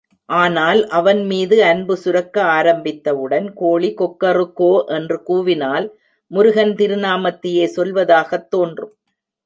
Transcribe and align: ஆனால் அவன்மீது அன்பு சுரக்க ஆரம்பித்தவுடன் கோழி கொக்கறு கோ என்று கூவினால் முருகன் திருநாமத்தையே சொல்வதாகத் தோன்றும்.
ஆனால் 0.29 0.79
அவன்மீது 0.89 1.63
அன்பு 1.63 1.97
சுரக்க 1.97 2.43
ஆரம்பித்தவுடன் 2.51 3.53
கோழி 3.53 3.93
கொக்கறு 3.93 4.53
கோ 4.53 4.71
என்று 4.89 5.19
கூவினால் 5.27 5.87
முருகன் 6.31 6.73
திருநாமத்தையே 6.75 7.67
சொல்வதாகத் 7.75 8.47
தோன்றும். 8.47 8.93